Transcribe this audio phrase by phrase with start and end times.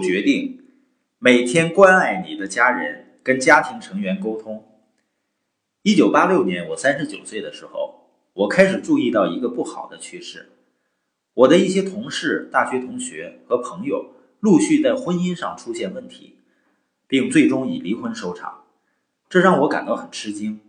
[0.00, 0.62] 决定，
[1.18, 4.64] 每天关爱你的家人，跟家庭成员沟通。
[5.82, 10.50] 一九八六年，我三十九岁的时候，我开始注意到一个不好的趋势：
[11.34, 16.36] 我的一些同事、大学同学和朋友陆续在婚姻上出现问题，
[17.06, 18.64] 并最终以离婚收场。
[19.28, 20.60] 这让我感到很吃惊，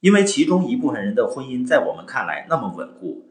[0.00, 3.30] 因为其中一部分人的婚姻在我们看来那么稳固，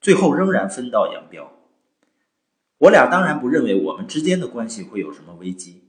[0.00, 1.57] 最后仍然分道扬镳。
[2.78, 5.82] 我俩当然不认为我们之间的关系会有什么危机，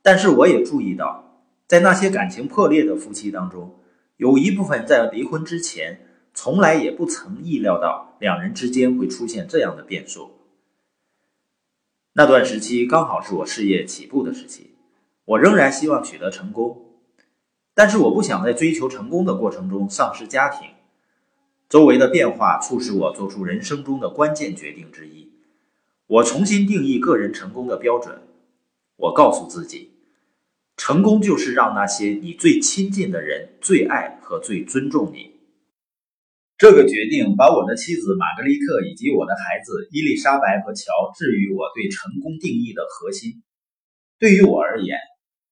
[0.00, 3.78] 但是我也注意到，在那些感情破裂的夫妻当中，
[4.16, 10.30] 有一部分在离婚之前从来也不曾意料到两人之间会出现这样的变数。
[12.14, 14.74] 那段时期刚好是我事业起步的时期，
[15.26, 16.82] 我仍然希望取得成功，
[17.74, 20.68] 但是我不想在追求成功的过程中丧失家庭。
[21.68, 25.30] 周围的变化促使我做出人生中的关键决定之一。
[26.12, 28.20] 我重新定义个人成功的标准。
[28.96, 29.92] 我告诉自己，
[30.76, 35.32] 成功就是让那些你最亲近的人最爱和最尊重你。
[36.58, 43.42] 这个决定把我的妻子玛格丽特以及我的孩子伊丽莎白和乔置于我对成功定义的核心。
[44.18, 44.98] 对于我而言，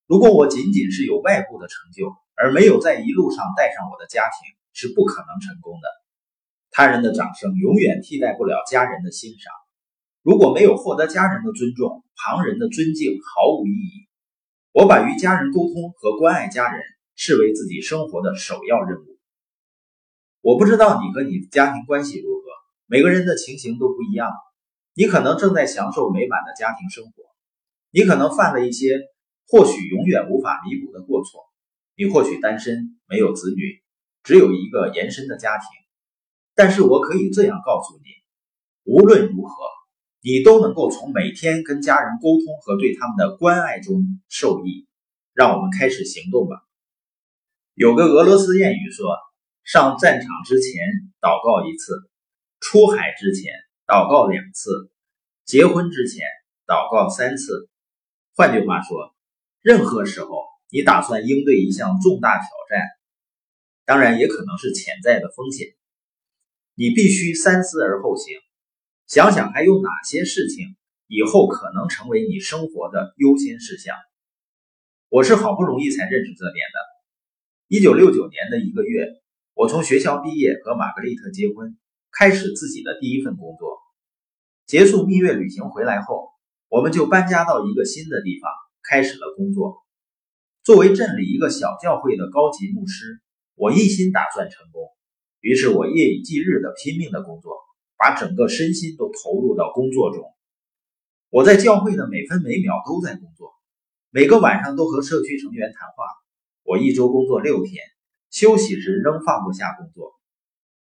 [0.06, 5.88] 如果我仅仅是有外部的成就，而没有在一路上带上我的家庭，是不可能成功的。
[6.70, 9.55] 他人的掌声永远替代不了家人的欣赏。
[10.22, 14.06] 如果没有获得家人的尊重，旁人的尊敬毫无意义。
[14.72, 16.82] 我把与家人沟通和关爱家人
[17.16, 19.18] 视为自己生活的首要任务。
[20.42, 22.42] 我不知道你和你的家庭关系如何，
[22.86, 24.30] 每个人的情形都不一样。
[24.92, 27.12] 你可能正在享受美满的家庭生活，
[27.91, 29.00] 你可能犯了一些
[29.48, 31.46] 或许永远无法弥补的过错，
[31.96, 33.82] 你或许单身，没有子女，
[34.22, 35.66] 只有一个延伸的家庭。
[36.54, 38.04] 但是我可以这样告诉你，
[38.84, 39.54] 无论如何。
[40.20, 44.86] 你都能够从每天跟家人沟通和对他们的关爱中受益。
[45.32, 46.56] 让我们开始行动吧。
[47.75, 49.16] 有个俄罗斯谚语说
[49.64, 50.82] ：“上战场之前
[51.20, 51.94] 祷告一次，
[52.59, 53.53] 出海之前
[53.86, 54.91] 祷告两次，
[55.47, 56.26] 结婚之前
[56.66, 57.70] 祷告三次。”
[58.36, 59.14] 换句话说，
[59.62, 62.82] 任何时候你打算应对一项重大挑战，
[63.86, 65.69] 当然也可能是潜在的风险，
[66.75, 68.36] 你必须三思而后行。
[69.10, 70.76] 想想还有哪些事情
[71.09, 73.97] 以后可能成为你生活的优先事项。
[75.09, 76.78] 我是好不容易才认识这点的。
[77.66, 79.09] 一九六九年的一个月，
[79.54, 81.76] 我从学校毕业，和玛格丽特结婚，
[82.12, 83.78] 开始自己的第一份工作。
[84.65, 86.28] 结束蜜月旅行回来后，
[86.69, 88.48] 我们就搬家到一个新的地方，
[88.88, 89.78] 开始了工作。
[90.62, 93.21] 作为镇里一个小教会的高级牧师，
[93.56, 94.84] 我一心打算成功，
[95.41, 97.56] 于是我夜以继日的拼命的工作。
[98.00, 100.25] 把整个身心都投入到工作中。
[101.28, 103.53] 我在教会的每分每秒都在工作，
[104.09, 106.05] 每个晚上都和社区成员谈话。
[106.62, 107.84] 我一周工作六天，
[108.31, 110.15] 休息时仍放不下工作。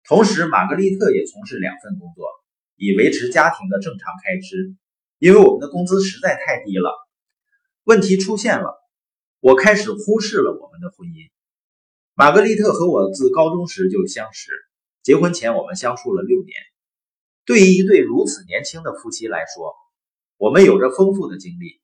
[0.04, 2.28] 同时，玛格丽特也从事两份工作，
[2.76, 4.76] 以维持家庭的正常开支。
[5.18, 6.94] 因为我们的工资实在太低了，
[7.86, 8.74] 问题出现了，
[9.40, 11.30] 我开始忽视了我们的婚姻。
[12.14, 14.52] 玛格丽特和我自高中时就相识，
[15.02, 16.56] 结婚前我们相处了六年。
[17.50, 19.74] 对于一对如此年轻的夫妻来说，
[20.38, 21.82] 我们有着丰富的经历。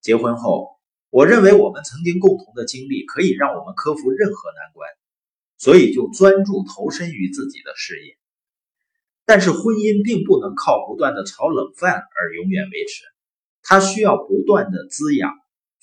[0.00, 0.78] 结婚后，
[1.10, 4.88] 我认为我们曾经共同的经历可以让我们克服任何难关，
[5.58, 8.18] 所以就专注投身于自己的事业。
[9.26, 13.02] 但是，婚姻并不能靠不断的炒冷饭而永远维持，
[13.64, 15.32] 它需要不断的滋养，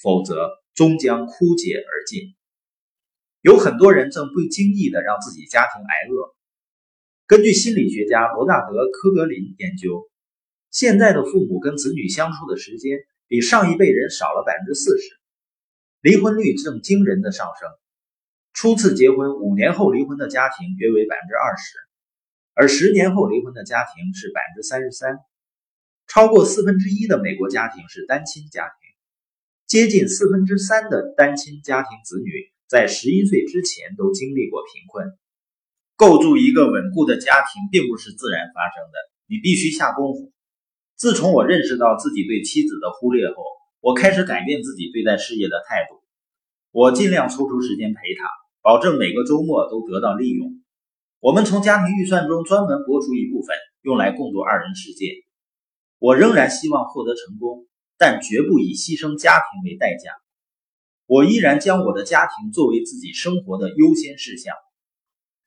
[0.02, 2.34] 否则终将枯竭而尽。
[3.42, 6.37] 有很多人正不经意的让自己家庭挨饿。
[7.28, 10.10] 根据心理学家罗纳德·科格林研究，
[10.72, 15.10] 现在的父母跟子女相处的时间比上一辈人少了百分之四十，
[16.00, 17.70] 离婚率正惊人的上升。
[18.54, 21.76] 初次结婚五年后离婚的家庭约为百分之二十，
[22.54, 25.20] 而十年后离婚的家庭是百分之三十三。
[26.08, 28.72] 超过四分之一的美国家庭是单亲家庭，
[29.66, 32.32] 接近四分之三的单亲家庭子女
[32.70, 35.12] 在十一岁之前都经历过贫困。
[35.98, 40.32] 构筑一个稳固的家庭并不是自然发生的，你必须下功夫。
[40.96, 43.44] 自从我认识到自己对妻子的忽略后，
[43.82, 46.00] 我开始改变自己对待事业的态度。
[46.70, 48.30] 我尽量抽出时间陪她，
[48.62, 50.62] 保证每个周末都得到利用。
[51.20, 55.12] 我们从家庭预算中专门拨出一部分，用来共度二人世界。
[55.98, 57.66] 我仍然希望获得成功，
[57.98, 60.12] 但绝不以牺牲家庭为代价。
[61.08, 64.54] 我依然将我的家庭作为自己生活的优先事项。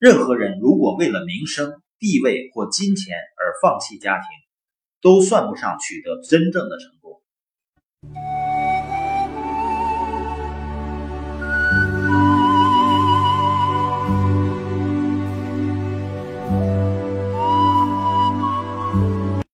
[0.01, 4.25] 任何人如果为了名声、地位或金钱而放弃家庭，
[5.03, 7.21] 都算不上取得真正的成功。